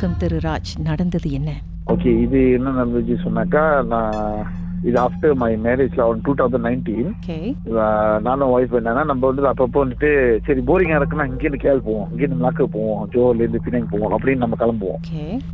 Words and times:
வணக்கம் 0.00 0.18
திரு 0.18 0.36
ராஜ். 0.38 0.70
நடந்தது 0.82 1.28
என்ன? 1.30 1.50
ஓகே 1.86 2.10
இது 2.20 2.40
என்ன 2.50 2.70
நடந்துச்சு 2.70 3.14
சொன்னாக்கா 3.22 3.62
நான் 3.84 4.18
இது 4.88 4.96
ஆஃப்டர் 5.04 5.34
மை 5.42 5.50
மேரேஜ்ல 5.66 6.04
அவன் 6.06 6.22
டூ 6.26 6.32
தௌசண்ட் 6.40 6.66
நைன்டீன் 6.66 7.10
நானும் 8.26 8.52
ஒய்ஃப் 8.56 8.76
என்னன்னா 8.80 9.02
நம்ம 9.10 9.22
வந்து 9.30 9.44
அப்பப்போ 9.50 9.78
வந்துட்டு 9.84 10.10
சரி 10.46 10.62
போரிங்கா 10.68 10.98
இருக்குன்னா 11.00 11.26
இங்கேருந்து 11.30 11.62
கேள் 11.64 11.84
போவோம். 11.86 12.08
இங்கேருந்து 12.12 12.40
மலாக்கு 12.40 12.66
போவோம். 12.76 13.02
ஜோர்ல 13.14 13.44
இருந்து 13.44 13.62
பிணைங்க 13.66 13.88
போவோம். 13.94 14.14
அப்படின்னு 14.16 14.44
நம்ம 14.44 14.58
கிளம்புவோம். 14.62 15.00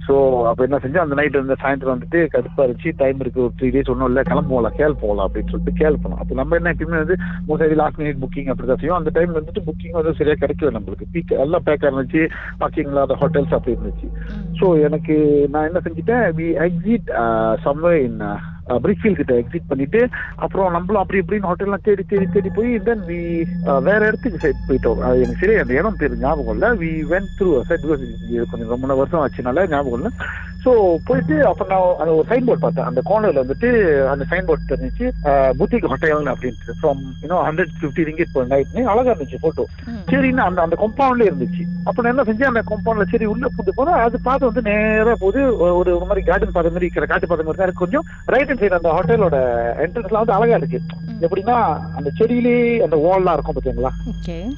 ஸோ 0.07 0.15
அப்போ 0.51 0.65
என்ன 0.67 0.81
செஞ்சோம்? 0.85 1.05
அந்த 1.07 1.17
நைட் 1.21 1.41
வந்து 1.41 1.57
சாயந்தரம் 1.63 1.95
வந்துட்டு 1.97 2.21
கடுப்பா 2.35 2.65
இருந்துச்சு. 2.65 2.93
டைம் 3.03 3.21
இருக்கு 3.25 3.45
ஒரு 3.47 3.55
த்ரீ 3.61 3.71
டேஸ் 3.77 3.91
ஒன்றும் 3.95 4.11
இல்லை. 4.11 4.25
கிளம்புவோம்ல 4.31 4.73
கேள் 4.81 5.01
போகலாம் 5.03 5.27
அப்படின்னு 5.29 5.53
சொல்லிட்டு 5.53 5.81
கேள் 5.83 6.01
போனோம். 6.03 6.21
அப்போ 6.23 6.35
நம்ம 6.41 6.57
என்ன 6.61 6.75
எப்பயுமே 6.75 7.03
வந்து 7.05 7.19
மோஸ்ட்லி 7.49 7.79
லாஸ்ட் 7.83 8.01
மினிட் 8.03 8.23
புக்கிங் 8.25 8.51
அப்படி 8.53 8.69
தான் 8.73 8.83
செய்யும் 8.83 8.99
அந்த 9.01 9.13
டைம் 9.19 9.37
வந்துட்டு 9.39 9.65
புக்கிங் 9.69 9.99
வந்து 9.99 10.17
சரியா 10.21 10.37
கிடைக்கல 10.43 10.75
நம்மளுக்கு. 10.79 11.11
பீக் 11.15 11.37
எல்லாம் 11.45 11.67
பேக்காக 11.69 11.91
இருந்துச்சு. 11.91 12.25
பார்க்கிங் 12.63 12.91
இல்லாத 12.93 13.17
ஹோட்டல்ஸ் 13.23 13.57
அப்படி 13.59 13.77
இருந்துச்சு. 13.77 14.09
ஸோ 14.61 14.67
எனக்கு 14.89 15.17
நான் 15.55 15.69
என்ன 15.71 15.83
செஞ்சுட்டேன்? 15.87 16.27
We 16.41 16.49
exit 16.67 17.11
someway 17.69 17.95
in 18.09 18.21
Brickfield 18.85 19.19
கிட்ட 19.21 19.35
எக்ஸிட் 19.41 19.71
பண்ணிட்டு 19.71 20.01
அப்புறம் 20.45 20.75
நம்மளும் 20.77 21.03
அப்படி 21.03 21.21
இப்படின்னு 21.23 21.49
ஹோட்டல்லாம் 21.51 21.85
தேடி 21.89 22.05
தேடி 22.13 22.27
தேடி 22.37 22.51
போய் 22.59 22.71
தென் 22.89 23.05
வி 23.11 23.21
வேற 23.89 24.01
இடத்துக்கு 24.09 24.43
சைட் 24.45 24.67
போயிட்டோம். 24.69 25.03
அது 25.09 25.23
எனக்கு 25.25 25.43
சரியா 25.43 25.65
அந்த 25.65 25.75
இடம் 25.81 26.01
பேர் 26.03 26.23
ஞாபகம் 26.25 26.55
இல்லை. 26.57 26.71
வி 26.83 26.91
வென் 27.13 27.31
த்ரூ 27.39 27.51
சைட் 27.71 27.87
கொஞ்சம் 28.53 28.75
ரொம்ப 28.75 28.95
வருஷம் 29.03 29.23
ஆச்சுனால 29.25 29.67
ஞாபகம் 29.75 29.99
இல்லை. 30.01 30.13
ஸோ 30.65 30.73
போயிட்டு 31.09 31.37
அப்போ 31.49 31.65
நான் 31.71 31.99
அந்த 32.03 32.11
ஒரு 32.19 32.27
சைன் 32.29 32.47
போர்ட் 32.49 32.63
பார்த்தேன். 32.65 32.87
அந்த 32.91 33.01
கார்னர்ல 33.09 33.43
வந்துட்டு 33.43 33.69
அந்த 34.13 34.25
சைன் 34.31 34.47
போர்ட் 34.49 34.71
தெரிஞ்சிச்சு 34.71 35.07
புத்திக் 35.59 35.89
ஹோட்டல் 35.93 36.31
அப்படின்ட்டு. 36.33 36.77
ஃப்ரம் 36.81 37.03
இன்னும் 37.23 37.43
ஹண்ட்ரட் 37.49 37.75
ஃபிஃப்டி 37.81 38.07
ரிங்கிட் 38.09 38.33
per 38.37 38.45
நைட்னு 38.53 38.85
அழகா 38.93 39.11
இருந்துச்சு 39.13 39.41
போட்டோ 39.45 39.65
சரின்னு 40.13 40.45
அந்த 40.47 40.61
அந்த 40.67 40.77
கம்பவுண்ட்ல 40.83 41.29
இருந்துச்சு. 41.31 41.65
அப்ப 41.89 41.97
நான் 42.03 42.13
என்ன 42.15 42.25
செஞ்சேன்? 42.29 42.51
அந்த 42.53 42.63
கம்பவுண்ட்ல 42.71 43.07
சரி 43.13 43.27
உள்ள 43.33 43.51
கூட்டு 43.57 43.75
போனா 43.79 43.95
அது 44.07 44.17
பார்த்து 44.29 44.49
வந்து 44.51 44.63
நேரா 44.71 45.15
போகுது. 45.25 45.43
ஒரு 45.81 45.91
ஒரு 45.99 46.09
மாதிரி 46.11 46.25
கார்டன் 46.31 46.55
பார்த்த 46.57 46.75
மாதிரி 46.75 46.89
இருக்கிற 46.89 47.09
காட்டு 47.13 47.29
பார்த்த 47.29 47.47
மாதிரி 47.49 47.61
தான் 47.61 47.69
இருக்கு. 47.69 47.85
கொஞ்சம் 47.85 48.07
ரைட் 48.35 48.49
ஹேண்ட் 48.51 48.65
சைடு 48.65 48.79
அந்த 48.81 48.93
ஹோட்டலோட 48.97 49.39
என்ட்ரன்ஸ்ல 49.87 50.23
வந்து 50.23 50.37
அழகா 50.39 50.59
இருக்கு. 50.61 50.81
எப்படின்னா 51.27 51.59
அந்த 51.99 52.09
செடியிலே 52.21 52.57
அந்த 52.87 52.97
வால்லாம் 53.07 53.37
இருக்கும் 53.37 53.59
பாத்தீங்களா? 53.59 53.93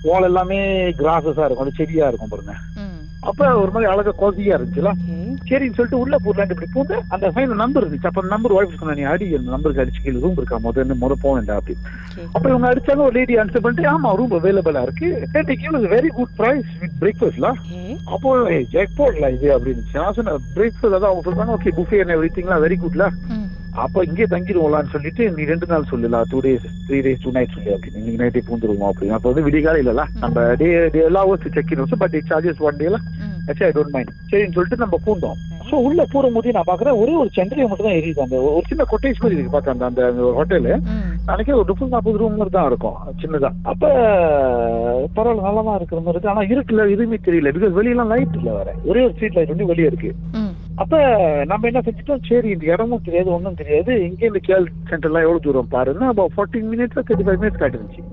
வால் 0.08 0.28
எல்லாமே 0.30 0.60
கிராசஸா 1.00 1.46
இருக்கும். 1.46 1.66
அந்த 1.66 1.76
செடியா 1.80 2.08
இருக்கும் 2.12 2.32
பாருங்க. 2.34 2.56
அப்ப 3.30 3.46
ஒரு 3.60 3.70
மாதிரி 3.74 3.90
அழகா 3.92 4.12
கோசியா 4.22 4.56
இருந்துச்சுல. 4.56 4.90
சரின்னு 5.48 5.76
சொல்லிட்டு 5.76 6.00
உள்ள 6.02 6.16
போடலான்னு 6.18 6.54
இப்படி 6.54 6.70
பூந்து 6.74 6.96
அந்த 7.14 7.26
ஃபைன் 7.32 7.54
நம்பர் 7.62 7.82
இருந்துச்சு 7.82 8.10
அப்ப 8.10 8.24
நம்பர் 8.32 8.54
ஒய்ஃப் 8.56 8.78
சொன்னா 8.80 8.96
நீ 8.98 9.06
அடி 9.12 9.26
நம்பருக்கு 9.48 9.82
அடிச்சு 9.82 10.04
கீழே 10.04 10.22
ரூம் 10.24 10.38
இருக்கா? 10.40 10.58
முதல்ல 10.66 10.96
முறை 11.02 11.16
போக 11.24 11.34
வேண்டாம் 11.38 11.60
அப்படின்னு 11.60 11.84
அப்ப 12.34 12.44
இவங்க 12.52 12.68
அடிச்சாங்க 12.70 13.04
ஒரு 13.06 13.16
லேடி 13.18 13.36
ஆன்சர் 13.42 13.64
பண்ணிட்டு 13.64 13.90
ஆமா 13.94 14.14
ரூம் 14.18 14.36
அவைலபிளா 14.38 14.82
இருக்கு. 14.86 15.08
வெரி 15.94 16.10
குட் 16.18 16.34
பிரைஸ் 16.38 16.70
வித் 16.82 16.96
பிரேக்ஃபாஸ்ட்ல 17.02 17.50
அப்போ 18.14 18.30
ஜெக் 18.74 18.96
போடல 18.98 19.30
இது 19.36 19.48
அப்படின்னு. 19.56 19.84
நான் 19.96 20.16
சொன்னேன் 20.18 20.48
பிரேக்ஃபாஸ்ட் 20.56 20.96
அதான் 20.98 21.10
அவங்க 21.10 21.24
சொல்றாங்க. 21.28 21.56
ஓகே 21.58 21.76
புஃபே 21.78 22.00
அண்ட் 22.02 22.16
எவ்ரி 22.16 22.30
திங்லாம் 22.36 22.64
வெரி 22.66 22.78
குட்ல 22.78 23.06
அப்ப 23.84 24.02
இங்கே 24.04 24.26
தங்கிடுவோம்லான்னு 24.32 24.92
சொல்லிட்டு 24.92 25.22
நீ 25.32 25.42
ரெண்டு 25.50 25.66
நாள் 25.70 25.88
சொல்லலாம் 25.90 26.28
two 26.30 26.38
days 26.44 26.66
three 26.86 26.98
days 27.06 27.22
two 27.24 27.30
night 27.34 27.54
சொல்லு 27.56 27.74
அப்படின்னு. 27.74 27.98
இன்னைக்கு 28.00 28.20
நைட்டே 28.22 28.42
பூந்துருவோம் 28.46 28.90
அப்படின்னு. 28.90 29.16
அப்போ 29.16 29.28
வந்து 29.30 29.46
விடிகால 29.48 29.82
இல்லல 29.82 30.04
நம்ம 30.22 30.44
டே 30.62 30.68
டே 30.94 31.02
எல்லா 31.08 31.22
hours 31.24 31.54
check 31.56 31.72
in 31.74 32.00
but 32.02 32.16
charges 32.30 32.62
one 32.68 32.80
டேல 32.80 32.98
ஆக்சுவலி 33.48 33.68
ஐ 33.70 33.74
டோன்ட் 33.76 33.94
மைண்ட் 33.96 34.14
சரின்னு 34.30 34.56
சொல்லிட்டு 34.56 34.82
நம்ம 34.84 34.98
பூந்தோம் 35.06 35.38
ஸோ 35.68 35.76
உள்ள 35.86 36.00
போற 36.12 36.26
போது 36.34 36.52
நான் 36.56 36.68
பாக்குறேன் 36.68 36.98
ஒரே 37.02 37.14
ஒரு 37.20 37.30
சென்ட்ரியை 37.36 37.66
மட்டும் 37.68 37.86
தான் 37.88 37.96
எரியுது 38.00 38.20
அந்த 38.24 38.36
ஒரு 38.56 38.66
சின்ன 38.70 38.82
கொட்டேஜ் 38.90 39.22
மாதிரி 39.22 39.36
இருக்கு. 39.36 39.54
பார்த்தா 39.54 39.72
அந்த 39.88 40.02
அந்த 40.10 40.28
ஹோட்டலு 40.36 40.74
நினைக்கிறேன் 41.30 41.58
ஒரு 41.60 41.68
முப்பது 41.70 41.94
நாற்பது 41.94 42.20
ரூம் 42.20 42.36
மாதிரி 42.40 42.54
தான் 42.56 42.68
இருக்கும். 42.70 42.98
சின்னதா. 43.22 43.50
அப்ப 43.72 43.82
பரவாயில்ல 45.16 45.46
நல்லா 45.46 45.62
தான் 45.68 45.78
இருக்கிற 45.80 46.00
மாதிரி 46.04 46.14
இருக்கு. 46.16 46.32
ஆனா 46.32 46.44
இருக்குல்ல 46.52 46.86
எதுவுமே 46.94 47.18
தெரியல. 47.28 47.52
பிகாஸ் 47.56 47.74
வெளியெல்லாம் 47.78 48.12
லைட் 48.14 48.38
இல்ல 48.40 48.52
வேற. 48.58 48.68
ஒரே 48.90 49.02
ஒரு 49.06 49.14
ஸ்ட்ரீட் 49.16 49.38
லைட் 49.38 49.52
வந்து 49.54 49.70
வெளியே 49.72 49.88
இருக்கு. 49.90 50.12
அப்ப 50.82 50.94
நம்ம 51.50 51.68
என்ன 51.70 51.82
செஞ்சுட்டோம்? 51.84 52.24
சரி 52.30 52.48
இந்த 52.54 52.64
இடமும் 52.74 53.04
தெரியாது 53.08 53.28
ஒன்றும் 53.36 53.60
தெரியாது. 53.62 53.92
இங்க 54.08 54.22
இந்த 54.30 54.42
கேள் 54.48 54.66
சென்டர்லாம் 54.90 55.26
எவ்வளவு 55.26 55.44
தூரம் 55.46 55.72
பாருன்னா 55.76 56.12
அப்போ 56.12 56.26
forty 56.36 56.70
minutes 56.74 56.96
thirty 56.98 57.26
five 57.28 57.42
minutes 57.42 57.62
காட்டுருந்துச்சு 57.62 58.04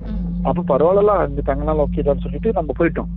அப்ப 0.50 0.64
பரவாயில்ல 0.72 1.12
அங்க 1.24 1.42
தங்கினாலும் 1.50 1.84
ஓகே 1.86 2.06
தான் 2.10 2.24
சொல்லிட்டு 2.26 2.58
நம்ம 2.60 2.72
போயிட்டோம். 2.80 3.10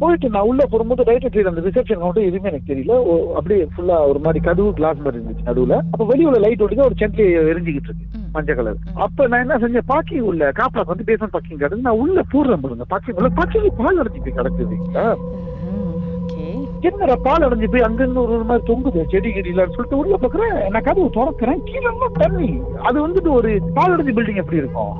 போயிட்டு 0.00 0.28
நான் 0.34 0.48
உள்ள 0.50 0.62
போகும்போது 0.70 1.06
ரைட் 1.08 1.26
சைடு 1.34 1.50
அந்த 1.50 1.62
ரிசப்ஷன் 1.66 2.00
கவுண்டர் 2.02 2.28
எதுவுமே 2.28 2.50
எனக்கு 2.50 2.70
தெரியல. 2.72 2.94
அப்படியே 3.38 3.66
ஃபுல்லா 3.74 3.96
ஒரு 4.10 4.20
மாதிரி 4.24 4.40
கதவு 4.48 4.70
கிளாஸ் 4.78 5.04
மாதிரி 5.04 5.20
இருந்துச்சு 5.20 5.48
நடுவுல. 5.50 5.76
அப்ப 5.92 6.06
வெளிய 6.10 6.28
உள்ள 6.30 6.40
லைட் 6.44 6.64
ஓடிதான் 6.66 6.88
ஒரு 6.90 6.98
சென்ட்லி 7.02 7.26
எரிஞ்சுக்கிட்டு 7.52 7.90
இருக்கு. 7.90 8.06
மஞ்சள் 8.34 8.58
கலர் 8.60 8.80
அப்ப 9.06 9.26
நான் 9.30 9.44
என்ன 9.44 9.58
செஞ்சேன்? 9.62 9.88
பாக்கிங் 9.92 10.28
உள்ள 10.30 10.52
காப்ளாக் 10.60 10.92
வந்து 10.92 11.08
பேசணும் 11.10 11.34
பாக்கிங் 11.36 11.60
கிடக்கு 11.62 11.86
நான் 11.88 12.02
உள்ள 12.04 12.24
போடுறேன் 12.34 12.64
பாருங்க 12.64 12.86
பாக்கிங் 12.94 13.18
உள்ள. 13.20 13.30
பாக்கிங் 13.40 13.68
பால் 13.82 14.00
அடைஞ்சு 14.02 14.22
போய் 14.26 14.38
கிடக்குதுங்களா 14.40 15.06
என்னடா 16.88 17.16
பால் 17.26 17.44
அடைஞ்சு 17.46 17.66
போய் 17.72 17.84
அங்கிருந்து 17.86 18.22
ஒரு 18.22 18.44
மாதிரி 18.48 18.64
தொங்குது 18.68 19.00
செடி 19.12 19.30
கிடிலான்னு 19.34 19.74
சொல்லிட்டு 19.74 20.00
உள்ள 20.02 20.14
பாக்குறேன். 20.22 20.56
நான் 20.74 20.86
கதவு 20.88 21.08
திறக்கிறேன் 21.16 21.60
கீழே 21.68 21.90
தண்ணி. 22.22 22.48
அது 22.88 22.96
வந்துட்டு 23.06 23.30
ஒரு 23.38 23.50
பால் 23.76 23.94
அடைஞ்ச 23.94 24.12
பில்டிங் 24.16 24.40
எப்படி 24.42 24.62
இருக்கும்? 24.62 24.94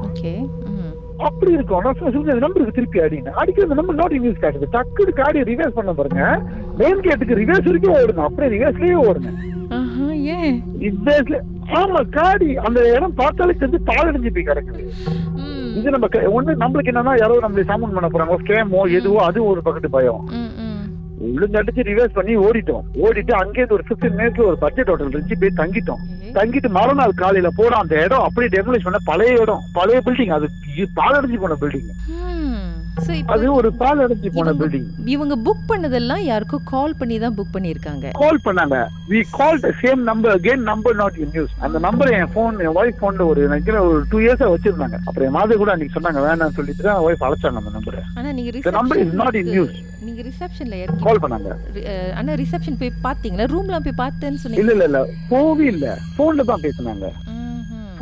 அப்படி 1.29 1.51
இருக்கும். 1.57 1.83
நான் 1.85 1.99
சொல்லுங்க 1.99 2.33
அந்த 2.35 2.45
நம்பருக்கு 2.45 2.77
திருப்பி 2.79 3.01
அடின்னு 3.05 3.33
அடிக்கிற 3.41 3.67
அந்த 3.67 3.79
நம்பர் 3.79 3.99
நாட் 4.01 4.17
இன்வெஸ்ட் 4.19 4.45
காட்டுது. 4.45 4.69
டக்குனு 4.77 5.13
காடி 5.21 5.41
ரிவர்ஸ் 5.51 5.79
பண்ண 5.79 5.93
பாருங்க. 5.99 6.23
மெயின் 6.81 7.03
கேட்டுக்கு 7.07 7.41
ரிவர்ஸ் 7.43 7.67
வரைக்கும் 7.69 7.97
ஓடுங்க. 7.99 8.23
அப்படியே 8.29 8.53
ரிவர்ஸ்லயே 8.57 8.99
ஓடுங்க. 9.09 9.33
ரிவர்ஸ்ல 10.85 11.39
ஆமா 11.81 12.01
காடி 12.17 12.49
அந்த 12.67 12.79
இடம் 12.95 13.19
பார்த்தாலே 13.21 13.55
தெரிஞ்சு 13.61 13.81
பால் 13.91 14.09
அடைஞ்சு 14.09 14.33
போய் 14.37 14.49
கிடக்குது. 14.49 14.83
இது 15.79 15.93
நம்ம 15.95 16.09
ஒண்ணு 16.39 16.55
நம்மளுக்கு 16.63 16.93
என்னன்னா 16.93 17.15
யாரோ 17.21 17.39
நம்மளை 17.45 17.65
சாமன் 17.71 17.95
பண்ண 17.97 18.09
போறாங்க. 18.15 18.41
ஸ்கேமோ 18.43 18.81
எதுவோ 18.99 19.21
அது 19.29 19.39
ஒரு 19.53 19.61
பக்கத்து 19.67 19.91
பயம். 19.97 20.25
உளுந்து 21.29 21.59
அடிச்சு 21.61 21.83
ரிவர்ஸ் 21.91 22.17
பண்ணி 22.19 22.35
ஓடிட்டோம். 22.47 22.85
ஓடிட்டு 23.05 23.33
அங்கேயிருந்து 23.43 23.77
ஒரு 23.79 23.85
பிப்டீன் 23.91 24.17
மினிட்ஸ்ல 24.19 24.49
ஒரு 24.51 24.59
பட்ஜெட் 24.65 24.91
ஹோட்டல் 24.93 25.11
இருந்துச்சு 25.13 25.39
போய் 25.43 25.59
தங்கிட்டோம். 25.61 26.03
தங்கிட்டு 26.33 26.69
மறுநாள் 26.71 27.15
காலையில 27.15 27.49
போன 27.51 27.79
அந்த 27.79 27.95
இடம் 28.05 28.25
அப்படியே 28.25 28.51
டெமோலிஷ் 28.55 28.85
பண்ண 28.85 29.01
பழைய 29.05 29.43
இடம் 29.43 29.65
பழைய 29.73 30.01
பில்டிங் 30.01 30.35
அது 30.35 30.49
பாலடைஞ்சு 30.97 31.39
போன 31.39 31.57
பில்டிங் 31.63 31.91
அது 33.35 33.47
ஒரு 33.59 33.69
பால் 33.81 34.03
அடைஞ்சு 34.05 34.31
போன 34.37 34.53
பில்டிங் 34.61 34.87
இவங்க 35.15 35.35
புக் 35.47 35.65
பண்ணதெல்லாம் 35.71 36.23
யாருக்கும் 36.31 36.65
கால் 36.73 36.97
பண்ணி 37.01 37.17
தான் 37.25 37.37
புக் 37.39 37.53
பண்ணிருக்காங்க 37.55 38.07
கால் 38.23 38.43
பண்ணாங்க. 38.47 38.77
We 39.11 39.21
call 39.39 39.63
the 39.65 39.71
same 39.83 40.03
number 40.11 40.35
again 40.37 40.65
number 40.71 40.99
not 41.01 41.19
in 41.25 41.35
use 41.39 41.55
அந்த 41.67 41.79
நம்பர் 41.87 42.13
என் 42.19 42.33
போன் 42.37 42.61
என் 42.67 42.77
ஒய்ஃப் 42.81 43.01
போன்ல 43.03 43.27
ஒரு 43.33 43.47
நினைக்கிறேன் 43.49 43.87
ஒரு 43.89 44.01
டூ 44.13 44.21
இயர்ஸா 44.25 44.49
வச்சிருந்தாங்க. 44.53 44.99
அப்புறம் 45.07 45.29
என் 45.29 45.37
மாதிரி 45.39 45.61
கூட 45.63 45.73
அன்னைக்கு 45.75 45.97
சொன்னாங்க 45.97 46.23
வேணாம்னு 46.27 46.59
சொல்லிட்டு 46.59 46.87
தான் 46.89 47.03
ஒய்ஃப் 47.07 47.27
அழைச்சாங்க 47.29 47.63
அந்த 47.63 47.73
நம்பரை 47.79 48.03
ஆனா 48.19 48.29
நீங்க 48.39 48.51
number 48.79 48.99
is 49.05 49.13
not 49.23 49.35
in 49.43 49.49
use 49.61 49.75
நீங்க 50.07 50.21
ரிசப்ஷன்ல 50.29 50.77
இறங்கி 50.83 51.05
கால் 51.07 51.23
பண்ணாங்க. 51.25 51.51
ஆனா 52.21 52.33
ரிசப்ஷன் 52.41 52.79
போய் 52.81 52.97
பாத்தீங்களா 53.05 53.45
ரூம்ல 53.53 53.79
போய் 53.85 54.01
பார்த்தேன்னு 54.01 54.41
சொன்னீங்க. 54.43 54.63
இல்ல 54.63 54.73
இல்ல 54.77 54.87
இல்ல. 54.91 55.01
போவே 55.31 55.67
இல்ல. 55.75 55.87
போன்ல 56.19 56.45
தான் 56.51 56.65
பேசுனாங்க. 56.65 57.09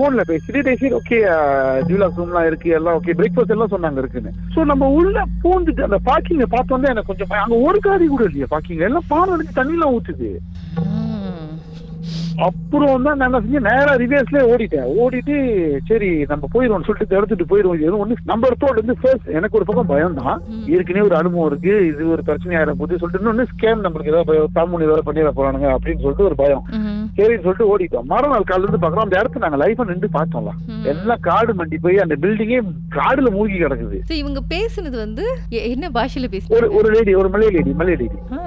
போன்ல 0.00 0.24
பேசிட்டு 0.30 0.76
சரி 0.82 0.92
ஓகே 1.00 1.18
ஜூலாக் 1.90 2.20
ரூம்லாம் 2.20 2.48
இருக்கு 2.50 2.76
எல்லாம் 2.78 2.98
ஓகே 3.00 3.16
பிரேக்ஃபாஸ்ட் 3.20 3.54
எல்லாம் 3.56 3.74
சொன்னாங்க 3.74 4.02
இருக்குன்னு. 4.04 4.32
சோ 4.54 4.62
நம்ம 4.72 4.90
உள்ள 5.00 5.26
பூந்துட்டு 5.44 5.88
அந்த 5.88 6.00
பார்க்கிங்க 6.10 6.48
பார்த்தோன்னே 6.56 6.92
எனக்கு 6.94 7.12
கொஞ்சம் 7.12 7.32
பயம். 7.32 7.46
அங்க 7.46 7.58
ஒரு 7.68 7.80
காரி 7.88 8.08
கூட 8.14 8.24
இல்லையா 8.30 8.50
பார்க்கிங் 8.54 8.86
எல்லாம் 8.90 9.10
பானை 9.12 9.34
அடிச்சு 9.36 9.60
தண்ணி 9.60 9.76
எல்லாம் 9.78 9.94
ஊத்துது 9.98 10.30
அப்புறம் 12.44 13.02
தான் 13.06 13.18
நான் 13.20 13.34
செஞ்சேன் 13.44 13.66
நேரா 13.68 13.92
ரிவர்ஸ்ல 14.02 14.42
ஓடிட்டேன். 14.50 14.86
ஓடிட்டு 15.00 15.34
சரி 15.88 16.08
நம்ம 16.30 16.44
போயிடுவோம் 16.52 16.86
சொல்லிட்டு 16.86 17.16
எடுத்துட்டு 17.18 17.46
போயிடுவோம். 17.50 17.82
எதுவும் 17.86 18.02
ஒண்ணு 18.02 18.30
நம்ம 18.30 18.48
இடத்தோட 18.48 18.76
இருந்து 18.78 18.96
ஃபர்ஸ்ட் 19.00 19.28
எனக்கு 19.38 19.58
ஒரு 19.58 19.66
பக்கம் 19.68 19.90
பயம் 19.90 20.16
தான் 20.20 20.38
ஏற்கனவே 20.76 21.06
ஒரு 21.08 21.16
அனுபவம் 21.18 21.48
இருக்கு 21.50 21.74
இது 21.90 22.02
ஒரு 22.14 22.22
பிரச்சனை 22.28 22.56
ஆயிரம் 22.60 22.80
போது 22.80 23.00
சொல்லிட்டு 23.00 23.22
இன்னொன்னு 23.22 23.46
ஸ்கேம் 23.52 23.84
நம்மளுக்கு 23.86 24.12
ஏதாவது 24.12 24.46
தாமுனி 24.58 24.86
ஏதாவது 24.88 25.06
பண்ணிட 25.08 25.32
போறானுங்க 25.38 25.68
அப்படின்னு 25.76 26.02
சொல்லிட்டு 26.04 26.28
ஒரு 26.30 26.38
பயம். 26.42 26.64
சரின்னு 27.16 27.44
சொல்லிட்டு 27.46 27.78
ஓடிட்டோம். 27.78 28.04
மறுநாள் 28.04 28.42
காலையில 28.42 28.76
இருந்து 28.76 28.86
பாக்குறோம். 28.86 29.04
அந்த 29.04 29.18
இடத்த 29.18 29.38
நாங்க 29.38 29.56
லைஃப் 29.56 29.82
நின்று 29.82 30.08
பார்த்தோம்ல. 30.12 30.52
எல்லாம் 30.90 31.20
காடு 31.20 31.52
மண்டி 31.54 31.76
போய் 31.78 31.96
அந்த 31.98 32.14
பில்டிங்கே 32.16 32.58
காடுல 32.90 33.28
மூழ்கி 33.30 33.56
கிடக்குது. 33.58 33.96
இவங்க 34.20 34.40
பேசுனது 34.50 34.96
வந்து 34.96 35.24
என்ன 35.70 35.90
பாஷையில 35.90 36.26
ஒரு 36.26 36.32
பேசுனாங்க 36.34 36.76
ஒரு 36.78 36.88
லேடி 36.94 37.12
ஒரு 37.14 37.28
மலை 37.28 37.48
லேடி 37.48 37.72
மலை 37.74 37.94
லேடி 37.94 38.18
ஆ, 38.32 38.40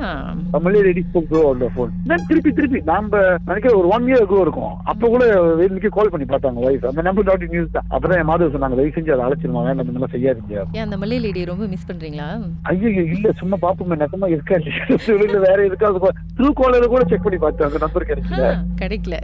மலை 0.59 0.81
லேடி 0.81 1.03
அந்த 1.51 1.68
போன் 1.75 1.94
தென் 2.09 2.25
திருப்பி 2.27 2.51
திருப்பி 2.51 2.80
நாம 2.85 3.21
நினைக்கிற 3.47 3.74
ஒரு 3.75 3.88
ஒன் 3.95 4.07
இயர் 4.09 4.21
இருக்கும். 4.44 4.74
அப்ப 4.85 5.07
கூட 5.07 5.24
வேணுக்கே 5.59 5.91
கால் 5.91 6.12
பண்ணி 6.13 6.27
பார்த்தாங்க 6.27 6.65
வைஃப் 6.65 6.88
அந்த 6.89 7.01
நம்பர் 7.01 7.27
டாட் 7.30 7.45
நியூஸ் 7.47 7.74
தான். 7.75 7.88
அப்பதான் 7.91 8.19
என் 8.19 8.30
மாதவ 8.31 8.53
சொன்னாங்க 8.56 8.77
தயவு 8.79 8.95
செஞ்சு 8.97 9.13
அதை 9.15 9.25
அழைச்சிருமா 9.25 9.63
வேண்டாம் 9.63 9.86
இந்த 9.86 9.94
மாதிரிலாம் 9.95 10.15
செய்யாதீங்க. 10.15 10.81
அந்த 10.83 10.97
மலை 10.97 11.19
லேடியை 11.19 11.45
ரொம்ப 11.45 11.68
மிஸ் 11.68 11.88
பண்றீங்களா? 11.89 12.29
ஐயோ 12.69 12.89
இல்ல 13.07 13.31
சும்மா 13.33 13.57
பாப்போமே 13.62 14.01
நக்கமா 14.01 14.29
இருக்கா 14.29 14.57
இல்ல 14.59 15.39
வேற 15.45 15.59
எதுக்காவது 15.63 16.00
த்ரூ 16.38 16.51
காலர் 16.56 16.88
கூட 16.88 17.03
செக் 17.06 17.25
பண்ணி 17.25 17.39
பார்த்தேன் 17.39 17.69
அந்த 17.69 17.81
நம்பர் 17.83 18.09
கிடைக்கல. 18.09 18.45
கிடைக்கல. 18.79 19.15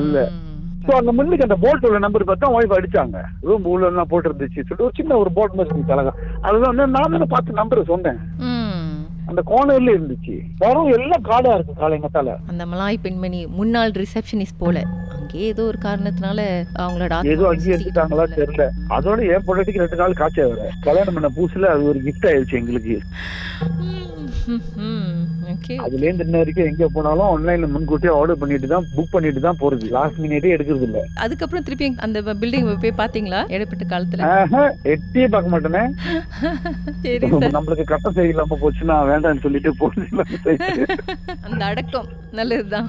இல்ல. 0.00 0.18
சோ 0.86 0.92
அங்க 0.98 1.12
முன்னுக்கு 1.18 1.46
அந்த 1.46 1.56
போட் 1.62 1.86
உள்ள 1.86 1.98
நம்பர் 2.04 2.28
பார்த்தா 2.28 2.50
ஒய்ஃப் 2.56 2.74
அடிச்சாங்க. 2.76 3.20
ரூம் 3.48 3.64
உள்ள 3.72 3.86
எல்லாம் 3.92 4.10
போட்டு 4.10 4.28
இருந்துச்சு 4.30 4.60
சொல்லிட்டு 4.60 4.86
ஒரு 4.88 4.98
சின்ன 4.98 5.16
ஒரு 5.22 5.30
போட் 5.38 5.56
மாதிரி 5.56 5.72
இருந்துச்சு 5.72 5.96
அழகா. 5.96 6.12
அதுதான் 6.46 6.70
வந்து 6.72 6.86
நான் 6.96 7.14
தானே 7.14 7.28
பார்த்து 7.34 7.60
நம்பர் 7.60 7.90
சொன்னேன். 7.92 8.20
அந்த 9.30 9.40
கோனர்ல 9.50 9.94
இருந்துச்சு. 9.96 10.34
வரும் 10.62 10.90
எல்லாம் 10.96 11.24
காடா 11.28 11.52
இருக்கு 11.56 11.72
காலை 11.80 11.96
மத்தால 12.02 12.34
அந்த 12.50 12.64
மலாய் 12.72 13.02
பெண்மணி 13.06 13.40
முன்னாள் 13.58 13.94
ரிசப்ஷனிஸ்ட் 14.02 14.60
போல. 14.62 14.84
அங்கே 15.16 15.40
ஏதோ 15.50 15.62
ஒரு 15.70 15.78
காரணத்தினால 15.86 16.38
அவங்களோட 16.82 17.18
ஏதோ 17.34 17.48
அங்கேயே 17.52 17.74
எடுத்துட்டாங்களா 17.76 18.26
தெரியல. 18.36 18.66
அதோட 18.96 19.18
என் 19.34 19.46
பொண்டாட்டிக்கு 19.48 19.84
ரெண்டு 19.84 20.00
நாள் 20.02 20.18
காய்ச்சல் 20.20 20.56
கல்யாணம் 20.86 21.18
பண்ண 21.18 21.30
புதுசுல 21.38 21.72
அது 21.74 21.90
ஒரு 21.92 22.00
கிஃப்ட் 22.06 22.28
ஆயிடுச்சு 22.30 22.60
எங்களுக்கு. 22.62 22.96
அதுல 25.84 26.04
இருந்து 26.06 26.24
இன்ன 26.26 26.36
வரைக்கும் 26.36 26.68
எங்க 26.70 26.88
போனாலும் 26.88 27.28
ஆன்லைன்ல 27.28 27.68
முன்கூட்டியே 27.72 28.12
ஆர்டர் 28.16 28.40
பண்ணிட்டு 28.40 28.68
தான் 28.72 28.86
புக் 28.92 29.12
பண்ணிட்டு 29.12 29.40
தான் 29.40 29.60
போறது. 29.62 29.86
லாஸ்ட் 29.96 30.20
மினிட்டே 30.22 30.52
எடுக்கிறது 30.56 30.86
இல்ல. 30.88 31.00
அதுக்கப்புறம் 31.24 31.66
திருப்பி 31.66 31.88
அந்த 32.06 32.22
பில்டிங் 32.42 32.70
போய் 32.84 32.98
பாத்தீங்களா? 33.00 33.40
இடைப்பட்ட 33.54 33.86
காலத்துல? 33.86 34.30
எட்டியே 34.94 35.28
பார்க்க 35.28 35.54
மாட்டேனே. 35.54 35.84
சரி 37.04 37.28
சார். 37.34 37.54
நம்மளுக்கு 37.56 37.86
கட்டம் 37.86 38.16
சரியில்லாம 38.18 38.58
போச்சுன்னா 38.62 38.98
வேண்டாம்னு 39.10 39.44
சொல்லிட்டு 39.46 39.72
போட்டு 39.74 40.04
அந்த 41.46 41.62
அடக்கம் 41.70 42.08
நல்லதுதான். 42.32 42.88